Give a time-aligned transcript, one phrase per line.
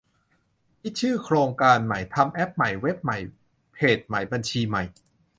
[0.81, 3.17] คิดชื่อโครงการใหม่ ทำแอปใหม่ เว็บใหม่
[3.73, 4.83] เพจใหม่ บัญชีใหม่